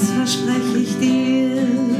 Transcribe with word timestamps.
das 0.00 0.10
verspreche 0.12 0.78
ich 0.78 0.98
dir. 0.98 1.99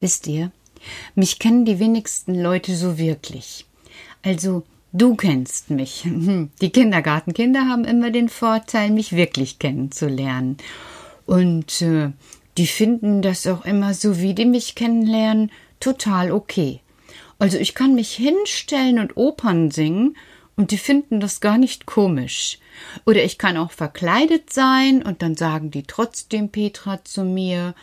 Wisst 0.00 0.26
ihr, 0.26 0.52
mich 1.14 1.38
kennen 1.38 1.64
die 1.64 1.78
wenigsten 1.78 2.34
Leute 2.34 2.76
so 2.76 2.98
wirklich. 2.98 3.66
Also, 4.22 4.64
du 4.92 5.14
kennst 5.14 5.70
mich. 5.70 6.04
Die 6.60 6.70
Kindergartenkinder 6.70 7.68
haben 7.68 7.84
immer 7.84 8.10
den 8.10 8.28
Vorteil, 8.28 8.90
mich 8.90 9.14
wirklich 9.14 9.58
kennenzulernen. 9.58 10.56
Und 11.26 11.82
äh, 11.82 12.12
die 12.56 12.66
finden 12.66 13.22
das 13.22 13.46
auch 13.46 13.64
immer 13.64 13.94
so, 13.94 14.20
wie 14.20 14.34
die 14.34 14.44
mich 14.44 14.74
kennenlernen, 14.74 15.50
total 15.80 16.30
okay. 16.30 16.80
Also 17.38 17.58
ich 17.58 17.74
kann 17.74 17.94
mich 17.94 18.12
hinstellen 18.12 18.98
und 18.98 19.16
Opern 19.16 19.70
singen, 19.70 20.16
und 20.56 20.70
die 20.70 20.78
finden 20.78 21.18
das 21.18 21.40
gar 21.40 21.58
nicht 21.58 21.84
komisch. 21.84 22.58
Oder 23.04 23.24
ich 23.24 23.38
kann 23.38 23.56
auch 23.56 23.72
verkleidet 23.72 24.52
sein, 24.52 25.02
und 25.02 25.20
dann 25.20 25.36
sagen 25.36 25.72
die 25.72 25.82
trotzdem 25.82 26.48
Petra 26.50 27.02
zu 27.04 27.24
mir, 27.24 27.74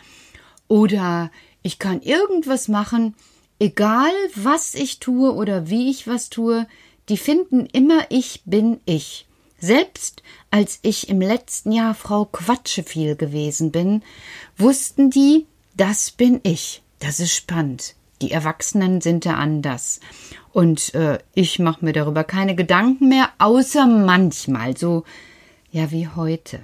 oder 0.72 1.30
ich 1.60 1.78
kann 1.78 2.00
irgendwas 2.00 2.66
machen, 2.66 3.14
egal 3.58 4.10
was 4.34 4.74
ich 4.74 5.00
tue 5.00 5.34
oder 5.34 5.68
wie 5.68 5.90
ich 5.90 6.06
was 6.06 6.30
tue, 6.30 6.66
die 7.10 7.18
finden 7.18 7.66
immer 7.66 8.06
ich 8.08 8.40
bin 8.46 8.80
ich. 8.86 9.26
Selbst 9.58 10.22
als 10.50 10.78
ich 10.80 11.10
im 11.10 11.20
letzten 11.20 11.72
Jahr 11.72 11.94
Frau 11.94 12.24
Quatscheviel 12.24 13.16
gewesen 13.16 13.70
bin, 13.70 14.02
wussten 14.56 15.10
die, 15.10 15.44
das 15.76 16.10
bin 16.10 16.40
ich. 16.42 16.80
Das 17.00 17.20
ist 17.20 17.34
spannend. 17.34 17.94
Die 18.22 18.30
Erwachsenen 18.30 19.02
sind 19.02 19.26
da 19.26 19.34
anders. 19.34 20.00
Und 20.54 20.94
äh, 20.94 21.18
ich 21.34 21.58
mache 21.58 21.84
mir 21.84 21.92
darüber 21.92 22.24
keine 22.24 22.54
Gedanken 22.54 23.10
mehr, 23.10 23.28
außer 23.36 23.86
manchmal, 23.86 24.74
so 24.74 25.04
ja 25.70 25.90
wie 25.90 26.08
heute. 26.08 26.60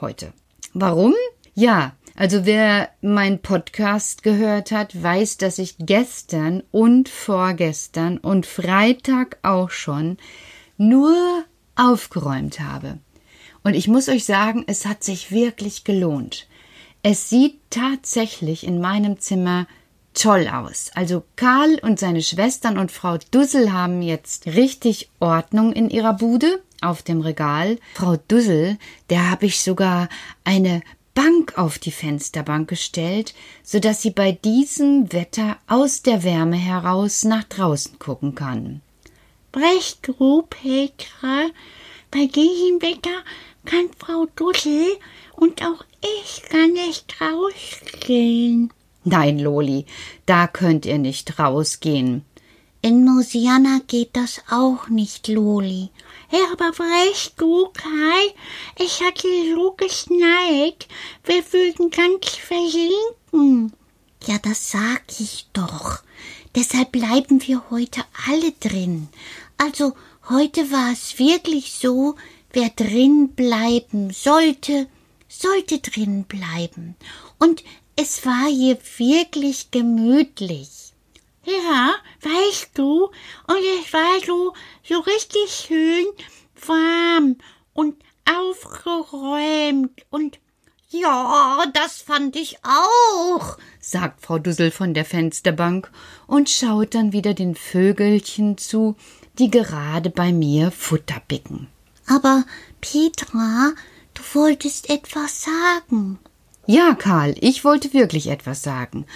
Heute. 0.00 0.32
Warum? 0.72 1.12
Ja, 1.54 1.95
also 2.16 2.46
wer 2.46 2.88
mein 3.02 3.40
Podcast 3.40 4.22
gehört 4.22 4.72
hat, 4.72 5.00
weiß, 5.00 5.36
dass 5.36 5.58
ich 5.58 5.76
gestern 5.78 6.62
und 6.70 7.08
vorgestern 7.08 8.18
und 8.18 8.46
Freitag 8.46 9.38
auch 9.42 9.70
schon 9.70 10.16
nur 10.78 11.44
aufgeräumt 11.74 12.60
habe. 12.60 12.98
Und 13.62 13.74
ich 13.74 13.86
muss 13.86 14.08
euch 14.08 14.24
sagen, 14.24 14.64
es 14.66 14.86
hat 14.86 15.04
sich 15.04 15.30
wirklich 15.30 15.84
gelohnt. 15.84 16.46
Es 17.02 17.28
sieht 17.28 17.60
tatsächlich 17.70 18.66
in 18.66 18.80
meinem 18.80 19.20
Zimmer 19.20 19.66
toll 20.14 20.48
aus. 20.48 20.90
Also 20.94 21.22
Karl 21.36 21.78
und 21.82 21.98
seine 21.98 22.22
Schwestern 22.22 22.78
und 22.78 22.90
Frau 22.90 23.18
Dussel 23.30 23.72
haben 23.72 24.02
jetzt 24.02 24.46
richtig 24.46 25.10
Ordnung 25.20 25.72
in 25.72 25.90
ihrer 25.90 26.14
Bude 26.14 26.62
auf 26.80 27.02
dem 27.02 27.20
Regal. 27.20 27.78
Frau 27.94 28.16
Dussel, 28.28 28.78
der 29.10 29.30
habe 29.30 29.46
ich 29.46 29.60
sogar 29.60 30.08
eine 30.44 30.82
Bank 31.16 31.56
auf 31.56 31.78
die 31.78 31.92
Fensterbank 31.92 32.68
gestellt, 32.68 33.34
so 33.62 33.80
dass 33.80 34.02
sie 34.02 34.10
bei 34.10 34.32
diesem 34.32 35.12
Wetter 35.14 35.56
aus 35.66 36.02
der 36.02 36.22
Wärme 36.22 36.56
heraus 36.56 37.24
nach 37.24 37.44
draußen 37.44 37.98
gucken 37.98 38.34
kann. 38.34 38.82
Recht 39.56 40.06
gut, 40.18 40.50
Petra. 40.50 41.46
Bei 42.10 42.26
diesem 42.26 42.82
Wetter 42.82 43.24
kann 43.64 43.88
Frau 43.98 44.26
Dussel 44.36 44.86
und 45.34 45.62
auch 45.62 45.86
ich 46.02 46.42
kann 46.50 46.74
nicht 46.74 47.16
rausgehen. 47.18 48.70
Nein, 49.04 49.38
Loli, 49.38 49.86
da 50.26 50.46
könnt 50.46 50.84
ihr 50.84 50.98
nicht 50.98 51.38
rausgehen. 51.38 52.26
In 52.82 53.06
Mosiana 53.06 53.80
geht 53.86 54.14
das 54.16 54.42
auch 54.50 54.88
nicht, 54.88 55.28
Loli. 55.28 55.88
Ja, 56.30 56.40
aber 56.52 56.76
weißt 56.76 57.34
du, 57.36 57.68
Kai, 57.72 58.34
ich 58.78 59.00
hatte 59.00 59.28
so 59.54 59.72
geschneit, 59.72 60.88
wir 61.24 61.52
würden 61.52 61.90
ganz 61.90 62.34
versinken. 62.34 63.72
Ja, 64.26 64.38
das 64.38 64.72
sag 64.72 65.02
ich 65.20 65.46
doch. 65.52 66.02
Deshalb 66.56 66.90
bleiben 66.92 67.46
wir 67.46 67.70
heute 67.70 68.02
alle 68.26 68.50
drin. 68.52 69.08
Also, 69.56 69.92
heute 70.28 70.70
war 70.72 70.92
es 70.92 71.18
wirklich 71.18 71.74
so, 71.74 72.16
wer 72.52 72.70
drin 72.70 73.28
bleiben 73.28 74.10
sollte, 74.12 74.88
sollte 75.28 75.78
drin 75.78 76.24
bleiben. 76.24 76.96
Und 77.38 77.62
es 77.94 78.26
war 78.26 78.48
hier 78.48 78.78
wirklich 78.98 79.70
gemütlich. 79.70 80.85
Ja, 81.46 81.94
weißt 82.22 82.70
du, 82.74 83.04
und 83.04 83.62
es 83.80 83.92
war 83.92 84.20
so, 84.26 84.52
so 84.82 84.98
richtig 84.98 85.48
schön 85.48 86.06
warm 86.66 87.36
und 87.72 87.94
aufgeräumt 88.28 90.04
und 90.10 90.40
ja, 90.88 91.64
das 91.72 92.02
fand 92.02 92.34
ich 92.34 92.58
auch, 92.64 93.58
sagt 93.80 94.22
Frau 94.22 94.38
Dussel 94.38 94.72
von 94.72 94.92
der 94.92 95.04
Fensterbank 95.04 95.90
und 96.26 96.50
schaut 96.50 96.94
dann 96.94 97.12
wieder 97.12 97.34
den 97.34 97.54
Vögelchen 97.54 98.58
zu, 98.58 98.96
die 99.38 99.50
gerade 99.50 100.10
bei 100.10 100.32
mir 100.32 100.72
Futter 100.72 101.20
picken. 101.28 101.68
Aber 102.08 102.44
Petra, 102.80 103.72
du 104.14 104.22
wolltest 104.34 104.90
etwas 104.90 105.44
sagen. 105.44 106.18
Ja, 106.68 106.94
Karl, 106.94 107.36
ich 107.40 107.64
wollte 107.64 107.94
wirklich 107.94 108.26
etwas 108.26 108.62
sagen. 108.62 109.06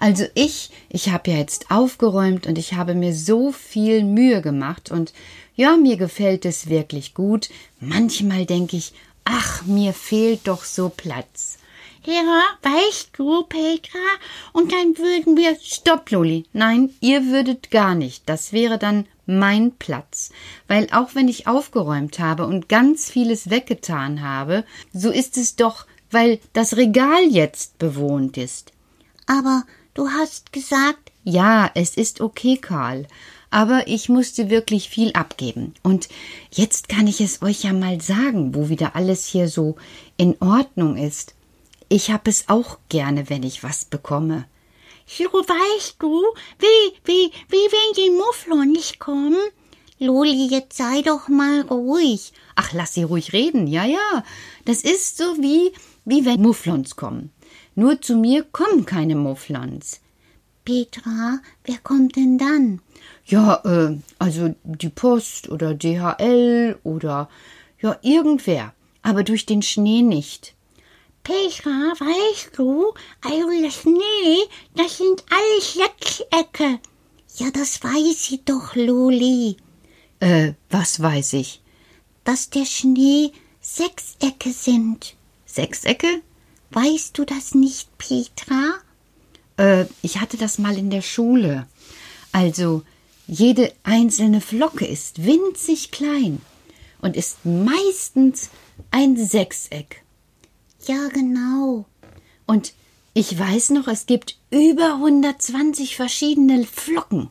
Also 0.00 0.24
ich, 0.34 0.70
ich 0.88 1.10
habe 1.10 1.30
ja 1.30 1.36
jetzt 1.36 1.70
aufgeräumt 1.70 2.46
und 2.46 2.56
ich 2.56 2.74
habe 2.74 2.94
mir 2.94 3.14
so 3.14 3.52
viel 3.52 4.04
Mühe 4.04 4.40
gemacht 4.40 4.90
und 4.90 5.12
ja, 5.54 5.76
mir 5.76 5.98
gefällt 5.98 6.46
es 6.46 6.68
wirklich 6.68 7.12
gut. 7.12 7.50
Manchmal 7.78 8.46
denke 8.46 8.78
ich, 8.78 8.94
ach, 9.24 9.64
mir 9.66 9.92
fehlt 9.92 10.48
doch 10.48 10.64
so 10.64 10.88
Platz. 10.88 11.58
Ja, 12.06 12.42
weißt 12.62 13.10
du, 13.16 13.44
Petra, 13.44 13.98
und 14.52 14.72
dann 14.72 14.96
würden 14.98 15.36
wir. 15.36 15.56
Stopp, 15.62 16.10
Loli. 16.10 16.44
Nein, 16.52 16.90
ihr 17.00 17.26
würdet 17.26 17.70
gar 17.70 17.94
nicht. 17.94 18.28
Das 18.28 18.52
wäre 18.52 18.78
dann 18.78 19.06
mein 19.26 19.72
Platz. 19.72 20.30
Weil 20.68 20.88
auch 20.92 21.14
wenn 21.14 21.28
ich 21.28 21.46
aufgeräumt 21.46 22.18
habe 22.18 22.46
und 22.46 22.68
ganz 22.68 23.10
vieles 23.10 23.48
weggetan 23.48 24.20
habe, 24.20 24.64
so 24.92 25.10
ist 25.10 25.38
es 25.38 25.56
doch 25.56 25.86
weil 26.14 26.40
das 26.54 26.76
Regal 26.76 27.24
jetzt 27.28 27.78
bewohnt 27.78 28.38
ist. 28.38 28.72
Aber 29.26 29.64
du 29.92 30.08
hast 30.08 30.52
gesagt. 30.52 31.12
Ja, 31.24 31.70
es 31.74 31.96
ist 31.96 32.20
okay, 32.20 32.56
Karl. 32.58 33.06
Aber 33.50 33.86
ich 33.86 34.08
musste 34.08 34.50
wirklich 34.50 34.88
viel 34.88 35.12
abgeben. 35.12 35.74
Und 35.82 36.08
jetzt 36.50 36.88
kann 36.88 37.06
ich 37.06 37.20
es 37.20 37.40
euch 37.40 37.64
ja 37.64 37.72
mal 37.72 38.00
sagen, 38.00 38.54
wo 38.54 38.68
wieder 38.68 38.96
alles 38.96 39.26
hier 39.26 39.48
so 39.48 39.76
in 40.16 40.36
Ordnung 40.40 40.96
ist. 40.96 41.34
Ich 41.88 42.10
hab 42.10 42.26
es 42.26 42.48
auch 42.48 42.78
gerne, 42.88 43.30
wenn 43.30 43.42
ich 43.42 43.62
was 43.62 43.84
bekomme. 43.84 44.46
So 45.06 45.24
weißt 45.24 45.96
du, 45.98 46.22
wie, 46.58 46.92
wie, 47.04 47.30
wie 47.48 47.56
wenn 47.56 47.94
die 47.96 48.10
Mufflons 48.10 48.98
kommen? 48.98 49.36
Loli, 49.98 50.48
jetzt 50.48 50.76
sei 50.76 51.02
doch 51.02 51.28
mal 51.28 51.60
ruhig. 51.62 52.32
Ach, 52.56 52.72
lass 52.72 52.94
sie 52.94 53.04
ruhig 53.04 53.32
reden, 53.32 53.66
ja, 53.66 53.84
ja. 53.84 54.24
Das 54.64 54.82
ist 54.82 55.16
so 55.16 55.24
wie, 55.38 55.72
wie 56.04 56.24
wenn 56.24 56.42
Mufflons 56.42 56.96
kommen. 56.96 57.30
Nur 57.76 58.00
zu 58.00 58.16
mir 58.16 58.42
kommen 58.42 58.86
keine 58.86 59.14
Mufflons. 59.14 60.00
Petra, 60.64 61.38
wer 61.64 61.78
kommt 61.78 62.16
denn 62.16 62.38
dann? 62.38 62.80
Ja, 63.26 63.62
äh, 63.64 63.98
also 64.18 64.54
die 64.64 64.88
Post 64.88 65.48
oder 65.48 65.74
DHL 65.74 66.78
oder 66.82 67.28
ja, 67.80 67.96
irgendwer, 68.02 68.74
aber 69.02 69.22
durch 69.22 69.46
den 69.46 69.62
Schnee 69.62 70.02
nicht. 70.02 70.54
Petra, 71.22 71.70
weißt 71.70 72.58
du, 72.58 72.94
also 73.22 73.50
der 73.62 73.70
Schnee, 73.70 74.48
das 74.74 74.98
sind 74.98 75.24
alles 75.30 75.74
Sechsecke. 75.74 76.80
Ja, 77.36 77.50
das 77.50 77.82
weiß 77.82 78.30
ich 78.30 78.44
doch, 78.44 78.74
Loli. 78.74 79.56
Äh, 80.24 80.54
was 80.70 81.02
weiß 81.02 81.34
ich? 81.34 81.60
Dass 82.24 82.48
der 82.48 82.64
Schnee 82.64 83.32
Sechsecke 83.60 84.52
sind. 84.52 85.16
Sechsecke? 85.44 86.22
Weißt 86.70 87.18
du 87.18 87.26
das 87.26 87.54
nicht, 87.54 87.90
Petra? 87.98 88.72
Äh, 89.58 89.84
ich 90.00 90.22
hatte 90.22 90.38
das 90.38 90.56
mal 90.56 90.78
in 90.78 90.88
der 90.88 91.02
Schule. 91.02 91.66
Also, 92.32 92.84
jede 93.26 93.70
einzelne 93.82 94.40
Flocke 94.40 94.86
ist 94.86 95.26
winzig 95.26 95.90
klein 95.90 96.40
und 97.02 97.16
ist 97.16 97.44
meistens 97.44 98.48
ein 98.90 99.18
Sechseck. 99.18 100.04
Ja, 100.86 101.08
genau. 101.08 101.84
Und 102.46 102.72
ich 103.12 103.38
weiß 103.38 103.70
noch, 103.70 103.88
es 103.88 104.06
gibt 104.06 104.38
über 104.50 104.94
120 104.94 105.96
verschiedene 105.96 106.64
Flocken. 106.64 107.28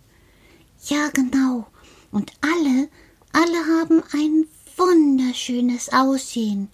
Ja, 0.90 1.10
genau. 1.12 1.66
Und 2.14 2.32
alle, 2.42 2.90
alle 3.32 3.66
haben 3.80 4.04
ein 4.14 4.48
wunderschönes 4.78 5.92
Aussehen, 5.92 6.70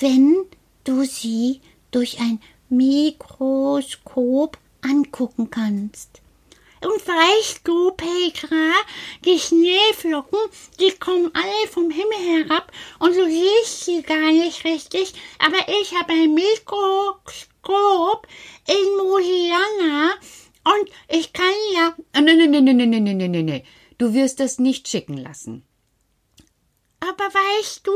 wenn 0.00 0.46
du 0.82 1.04
sie 1.04 1.60
durch 1.92 2.18
ein 2.18 2.40
Mikroskop 2.68 4.58
angucken 4.82 5.48
kannst. 5.48 6.20
Und 6.82 7.06
weißt 7.06 7.60
du, 7.62 7.92
Petra, 7.92 8.72
die 9.24 9.38
Schneeflocken, 9.38 10.40
die 10.80 10.90
kommen 10.98 11.30
alle 11.32 11.68
vom 11.70 11.90
Himmel 11.90 12.48
herab 12.48 12.72
und 12.98 13.14
du 13.14 13.26
siehst 13.26 13.84
sie 13.84 14.02
gar 14.02 14.32
nicht 14.32 14.64
richtig, 14.64 15.14
aber 15.38 15.68
ich 15.80 15.94
habe 15.94 16.12
ein 16.12 16.34
Mikroskop 16.34 18.26
in 18.68 18.96
Mosiana 18.96 20.14
und 20.64 20.90
ich 21.08 21.32
kann 21.32 21.46
ja. 21.74 21.94
Nein, 22.12 22.24
nein, 22.24 22.50
nein, 22.50 22.64
nein, 22.64 22.76
nein, 22.76 22.90
nein, 22.90 23.16
nein, 23.16 23.30
nein, 23.30 23.46
nein. 23.46 23.62
Du 24.04 24.12
wirst 24.12 24.38
das 24.38 24.58
nicht 24.58 24.86
schicken 24.86 25.16
lassen. 25.16 25.62
Aber 27.00 27.24
weißt 27.24 27.86
du, 27.86 27.92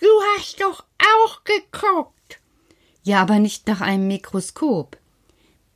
du 0.00 0.08
hast 0.34 0.58
doch 0.62 0.84
auch 0.98 1.44
geguckt. 1.44 2.40
Ja, 3.02 3.20
aber 3.20 3.38
nicht 3.38 3.66
nach 3.66 3.82
einem 3.82 4.08
Mikroskop. 4.08 4.96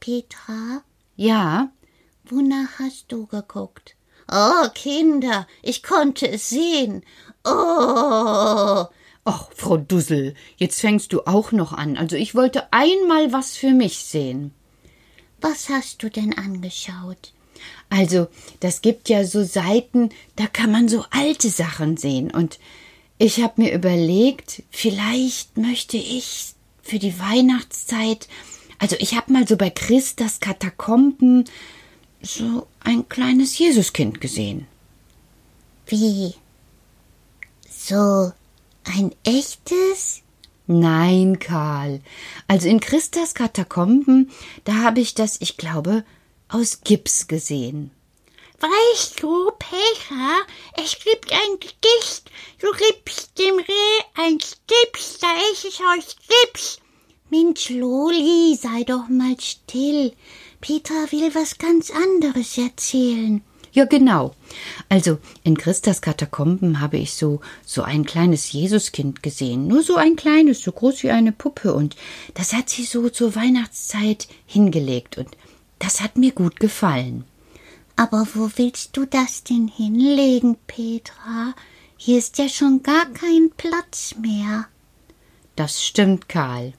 Petra? 0.01 0.83
Ja? 1.17 1.71
Wonach 2.25 2.79
hast 2.79 3.13
du 3.13 3.27
geguckt? 3.27 3.95
Oh, 4.33 4.71
Kinder, 4.75 5.47
ich 5.61 5.83
konnte 5.83 6.31
es 6.31 6.49
sehen. 6.49 7.05
Oh. 7.45 8.87
Ach, 9.27 9.51
Frau 9.55 9.77
Dussel, 9.77 10.35
jetzt 10.57 10.81
fängst 10.81 11.13
du 11.13 11.27
auch 11.27 11.53
noch 11.53 11.75
an. 11.75 11.99
Also 11.99 12.17
ich 12.17 12.35
wollte 12.35 12.73
einmal 12.73 13.35
was 13.35 13.55
für 13.55 13.73
mich 13.73 13.99
sehen. 13.99 14.55
Was 15.43 15.69
hast 15.69 16.03
du 16.03 16.09
denn 16.09 16.33
angeschaut? 16.39 17.35
Also, 17.97 18.27
das 18.59 18.83
gibt 18.83 19.09
ja 19.09 19.25
so 19.25 19.45
Seiten, 19.45 20.09
da 20.35 20.49
kann 20.49 20.73
man 20.73 20.89
so 20.89 21.05
alte 21.11 21.49
Sachen 21.49 21.97
sehen. 21.97 22.33
Und 22.33 22.59
ich 23.19 23.41
habe 23.41 23.63
mir 23.63 23.73
überlegt, 23.73 24.65
vielleicht 24.73 25.57
möchte 25.57 25.97
ich 25.97 26.55
für 26.83 26.99
die 26.99 27.21
Weihnachtszeit, 27.21 28.29
also 28.81 28.97
ich 28.99 29.15
habe 29.15 29.33
mal 29.33 29.47
so 29.47 29.57
bei 29.57 29.71
Christas 29.71 30.41
Katakomben 30.41 31.45
so 32.21 32.67
ein 32.81 33.09
kleines 33.09 33.57
Jesuskind 33.61 34.21
gesehen. 34.21 34.67
Wie? 35.87 36.35
So 37.71 38.33
ein 38.83 39.15
echtes? 39.23 40.23
Nein, 40.67 41.39
Karl. 41.39 42.01
Also 42.49 42.69
in 42.69 42.81
Christas 42.81 43.35
Katakomben, 43.35 44.33
da 44.65 44.83
habe 44.83 44.99
ich 44.99 45.15
das, 45.15 45.41
ich 45.41 45.57
glaube, 45.57 46.03
aus 46.55 46.81
Gips 46.85 47.27
gesehen. 47.27 47.91
Weißt 48.61 49.21
du, 49.21 49.51
Petra, 49.59 50.39
es 50.81 50.97
gibt 51.01 51.33
ein 51.33 51.59
Gedicht. 51.59 52.31
Du 52.61 52.69
gibst 52.79 53.37
dem 53.39 53.57
Reh 53.57 54.05
ein 54.15 54.39
Gips, 54.39 55.19
da 55.21 55.27
ist 55.53 55.65
es 55.65 55.81
aus 55.81 56.17
Gips. 56.29 56.79
Mensch, 57.29 57.71
Loli, 57.71 58.57
sei 58.57 58.85
doch 58.85 59.09
mal 59.09 59.35
still. 59.41 60.13
Petra 60.61 61.11
will 61.11 61.35
was 61.35 61.59
ganz 61.59 61.91
anderes 61.91 62.57
erzählen. 62.57 63.43
Ja, 63.73 63.87
genau. 63.87 64.37
Also 64.89 65.19
in 65.43 65.59
Christas 65.59 66.01
Katakomben 66.01 66.81
habe 66.81 66.99
ich 66.99 67.15
so 67.15 67.41
so 67.67 67.83
ein 67.83 68.05
kleines 68.05 68.53
Jesuskind 68.53 69.25
gesehen, 69.25 69.67
nur 69.67 69.83
so 69.83 69.97
ein 69.97 70.15
kleines, 70.15 70.61
so 70.61 70.71
groß 70.71 71.03
wie 71.03 71.11
eine 71.11 71.33
Puppe 71.33 71.75
und 71.75 71.97
das 72.35 72.53
hat 72.53 72.69
sie 72.69 72.85
so 72.85 73.09
zur 73.09 73.35
Weihnachtszeit 73.35 74.29
hingelegt 74.47 75.19
und 75.19 75.37
das 75.79 76.01
hat 76.01 76.17
mir 76.17 76.33
gut 76.33 76.61
gefallen. 76.61 77.25
Aber 77.97 78.27
wo 78.35 78.51
willst 78.57 78.97
du 78.97 79.05
das 79.05 79.45
denn 79.45 79.69
hinlegen, 79.69 80.57
Petra? 80.67 81.55
Hier 81.97 82.19
ist 82.19 82.39
ja 82.39 82.49
schon 82.49 82.83
gar 82.83 83.07
kein 83.07 83.51
Platz 83.57 84.15
mehr. 84.21 84.67
Das 85.57 85.85
stimmt, 85.85 86.29
Karl. 86.29 86.73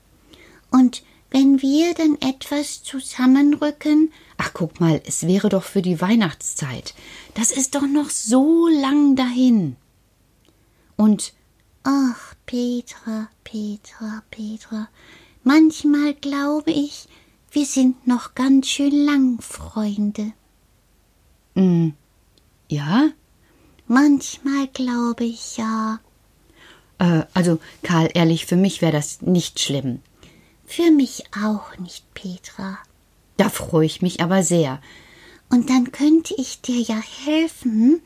Und 0.71 1.03
wenn 1.31 1.61
wir 1.61 1.93
dann 1.93 2.17
etwas 2.21 2.83
zusammenrücken, 2.83 4.11
Ach, 4.37 4.51
guck 4.53 4.79
mal, 4.79 5.01
es 5.05 5.27
wäre 5.27 5.49
doch 5.49 5.63
für 5.63 5.81
die 5.81 6.01
Weihnachtszeit. 6.01 6.93
Das 7.33 7.51
ist 7.51 7.75
doch 7.75 7.87
noch 7.87 8.09
so 8.09 8.67
lang 8.67 9.15
dahin. 9.15 9.77
Und 10.97 11.33
ach, 11.83 12.35
Petra, 12.45 13.29
Petra, 13.43 14.23
Petra, 14.29 14.89
manchmal 15.43 16.13
glaube 16.15 16.71
ich, 16.71 17.07
wir 17.55 17.65
sind 17.65 18.05
noch 18.05 18.35
ganz 18.35 18.67
schön 18.67 19.05
lang 19.05 19.39
Freunde. 19.41 20.33
mm, 21.53 21.91
ja, 22.69 23.11
Manchmal 23.87 24.67
glaube 24.73 25.23
ich 25.23 25.55
ja. 25.55 25.99
äh, 26.99 27.23
also 27.33 27.59
Karl, 27.81 28.09
ehrlich, 28.13 28.45
für 28.45 28.57
mich 28.57 28.81
wäre 28.81 28.91
das 28.91 29.21
nicht 29.21 29.61
schlimm. 29.61 30.01
Für 30.65 30.91
mich 30.91 31.23
auch 31.41 31.77
nicht, 31.77 32.13
Petra. 32.13 32.77
Da 33.37 33.47
freue 33.47 33.85
ich 33.85 34.01
mich 34.01 34.21
aber 34.21 34.43
sehr. 34.43 34.81
Und 35.49 35.69
dann 35.69 35.93
könnte 35.93 36.33
ich 36.37 36.59
dir 36.59 36.81
ja 36.81 36.99
helfen, 37.23 38.01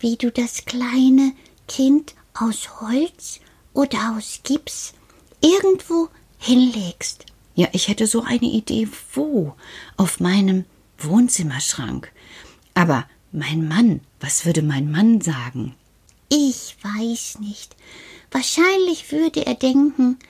wie 0.00 0.16
du 0.16 0.32
das 0.32 0.64
kleine 0.64 1.34
Kind 1.68 2.16
aus 2.34 2.80
Holz 2.80 3.38
oder 3.74 4.16
aus 4.16 4.40
Gips 4.42 4.94
irgendwo 5.40 6.08
hinlegst. 6.38 7.26
Ja, 7.58 7.66
ich 7.72 7.88
hätte 7.88 8.06
so 8.06 8.22
eine 8.22 8.46
Idee, 8.46 8.86
wo? 9.14 9.52
Auf 9.96 10.20
meinem 10.20 10.64
Wohnzimmerschrank. 10.96 12.12
Aber 12.74 13.04
mein 13.32 13.66
Mann, 13.66 14.00
was 14.20 14.46
würde 14.46 14.62
mein 14.62 14.92
Mann 14.92 15.20
sagen? 15.20 15.74
Ich 16.28 16.76
weiß 16.82 17.40
nicht. 17.40 17.74
Wahrscheinlich 18.30 19.10
würde 19.10 19.44
er 19.44 19.56
denken, 19.56 20.20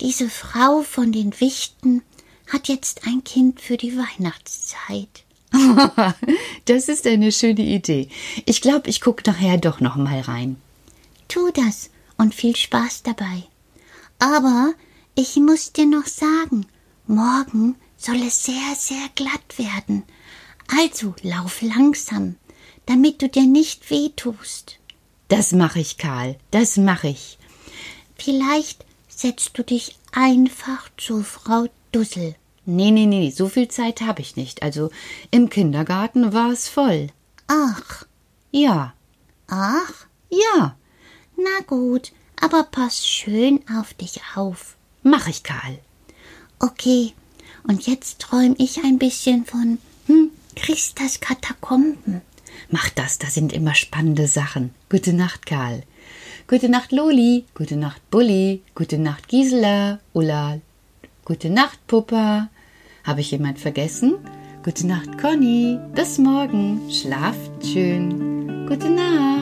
diese 0.00 0.30
Frau 0.30 0.80
von 0.80 1.12
den 1.12 1.38
Wichten 1.38 2.00
hat 2.50 2.68
jetzt 2.68 3.06
ein 3.06 3.24
Kind 3.24 3.60
für 3.60 3.76
die 3.76 3.98
Weihnachtszeit. 3.98 5.24
das 6.64 6.88
ist 6.88 7.06
eine 7.06 7.30
schöne 7.30 7.60
Idee. 7.60 8.08
Ich 8.46 8.62
glaube, 8.62 8.88
ich 8.88 9.02
gucke 9.02 9.30
nachher 9.30 9.58
doch 9.58 9.80
noch 9.80 9.96
mal 9.96 10.22
rein. 10.22 10.56
Tu 11.28 11.50
das 11.50 11.90
und 12.16 12.34
viel 12.34 12.56
Spaß 12.56 13.02
dabei. 13.02 13.42
Aber 14.18 14.72
ich 15.14 15.36
muss 15.36 15.72
dir 15.72 15.86
noch 15.86 16.06
sagen, 16.06 16.66
morgen 17.06 17.76
soll 17.96 18.22
es 18.26 18.44
sehr, 18.44 18.74
sehr 18.76 19.08
glatt 19.14 19.58
werden. 19.58 20.04
Also 20.68 21.14
lauf 21.22 21.62
langsam, 21.62 22.36
damit 22.86 23.22
du 23.22 23.28
dir 23.28 23.46
nicht 23.46 23.90
wehtust. 23.90 24.78
Das 25.28 25.52
mache 25.52 25.80
ich, 25.80 25.98
Karl. 25.98 26.36
Das 26.50 26.76
mache 26.76 27.08
ich. 27.08 27.38
Vielleicht 28.16 28.84
setzt 29.08 29.56
du 29.58 29.62
dich 29.64 29.96
einfach 30.12 30.88
zu 30.96 31.22
Frau 31.22 31.66
Dussel. 31.92 32.34
Nee, 32.66 32.90
nee, 32.90 33.06
nee, 33.06 33.30
so 33.30 33.48
viel 33.48 33.68
Zeit 33.68 34.00
habe 34.00 34.22
ich 34.22 34.36
nicht. 34.36 34.62
Also 34.62 34.90
im 35.30 35.50
Kindergarten 35.50 36.32
war 36.32 36.50
es 36.50 36.68
voll. 36.68 37.08
Ach, 37.46 38.04
Ja, 38.52 38.94
ach, 39.48 40.06
ja, 40.28 40.76
na 41.36 41.64
gut, 41.66 42.12
aber 42.40 42.64
pass 42.64 43.06
schön 43.06 43.60
auf 43.78 43.94
dich 43.94 44.20
auf. 44.36 44.76
Mach 45.02 45.28
ich, 45.28 45.42
Karl. 45.42 45.78
Okay, 46.58 47.12
und 47.64 47.86
jetzt 47.86 48.20
träum 48.20 48.54
ich 48.58 48.84
ein 48.84 48.98
bisschen 48.98 49.44
von 49.44 49.78
hm, 50.06 50.30
Christas 50.56 51.20
Katakomben. 51.20 52.22
Mach 52.68 52.88
das, 52.90 53.18
da 53.18 53.28
sind 53.28 53.52
immer 53.52 53.74
spannende 53.74 54.26
Sachen. 54.26 54.74
Gute 54.88 55.12
Nacht, 55.12 55.46
Karl. 55.46 55.82
Gute 56.46 56.68
Nacht, 56.68 56.92
Loli. 56.92 57.44
Gute 57.54 57.76
Nacht, 57.76 58.02
Bulli. 58.10 58.62
Gute 58.74 58.98
Nacht, 58.98 59.28
Gisela. 59.28 60.00
Ulla. 60.12 60.58
Gute 61.24 61.48
Nacht, 61.50 61.78
Puppa. 61.86 62.48
Habe 63.04 63.20
ich 63.20 63.30
jemand 63.30 63.58
vergessen? 63.58 64.16
Gute 64.64 64.86
Nacht, 64.86 65.18
Conny. 65.18 65.78
Bis 65.94 66.18
morgen. 66.18 66.80
Schlaft 66.90 67.64
schön. 67.64 68.66
Gute 68.66 68.90
Nacht. 68.90 69.39